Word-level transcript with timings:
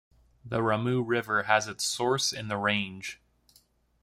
The 0.43 0.61
Ramu 0.61 1.03
River 1.05 1.43
has 1.43 1.67
its 1.67 1.83
source 1.83 2.33
in 2.33 2.47
the 2.47 2.57
range. 2.57 3.21